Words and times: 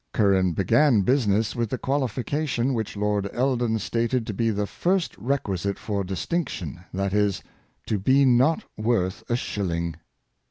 Curran 0.15 0.53
began 0.53 1.01
business 1.03 1.55
with 1.55 1.69
the 1.69 1.77
qualification 1.77 2.73
which 2.73 2.97
Lord 2.97 3.29
Eldon 3.35 3.77
stated 3.77 4.25
to 4.25 4.33
be 4.33 4.49
the 4.49 4.65
first 4.65 5.15
requisite 5.15 5.77
for 5.77 6.03
distinc 6.03 6.49
tion, 6.49 6.79
that 6.91 7.13
is,'' 7.13 7.43
to 7.87 7.99
be 7.99 8.25
not 8.25 8.63
worth 8.75 9.23
a 9.29 9.35
shilling." 9.35 9.97